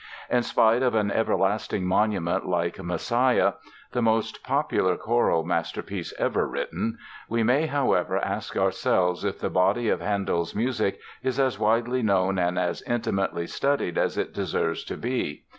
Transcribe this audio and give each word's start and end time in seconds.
In 0.31 0.41
spite 0.41 0.81
of 0.81 0.95
an 0.95 1.11
everlasting 1.11 1.85
monument 1.85 2.47
like 2.47 2.81
"Messiah," 2.83 3.53
the 3.91 4.01
most 4.01 4.43
popular 4.43 4.97
choral 4.97 5.43
masterpiece 5.43 6.11
ever 6.17 6.47
written, 6.47 6.97
we 7.29 7.43
may, 7.43 7.67
however, 7.67 8.17
ask 8.17 8.57
ourselves 8.57 9.23
if 9.23 9.37
the 9.37 9.51
body 9.51 9.89
of 9.89 10.01
Handel's 10.01 10.55
music 10.55 10.99
is 11.21 11.39
as 11.39 11.59
widely 11.59 12.01
known 12.01 12.39
and 12.39 12.57
as 12.57 12.81
intimately 12.81 13.45
studied 13.45 13.95
as 13.95 14.17
it 14.17 14.33
deserves 14.33 14.83
to 14.85 14.97
be. 14.97 15.43